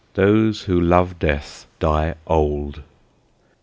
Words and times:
Those 0.15 0.63
who 0.63 0.81
love 0.81 1.19
death 1.19 1.67
die 1.79 2.15
old. 2.25 2.81